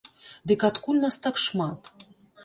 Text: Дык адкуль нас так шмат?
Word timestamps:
Дык 0.51 0.63
адкуль 0.69 1.01
нас 1.03 1.17
так 1.25 1.35
шмат? 1.43 1.91